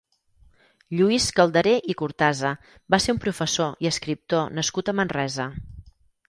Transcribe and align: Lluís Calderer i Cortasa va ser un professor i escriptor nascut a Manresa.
Lluís 0.99 1.27
Calderer 1.39 1.73
i 1.93 1.95
Cortasa 1.99 2.53
va 2.95 3.01
ser 3.05 3.15
un 3.17 3.19
professor 3.27 3.77
i 3.87 3.91
escriptor 3.91 4.51
nascut 4.61 4.91
a 4.91 4.97
Manresa. 5.03 5.49